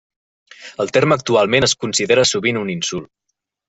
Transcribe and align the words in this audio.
El 0.85 0.89
terme 0.95 1.19
actualment 1.21 1.69
es 1.69 1.79
considera 1.87 2.29
sovint 2.35 2.63
un 2.67 2.77
insult. 2.81 3.13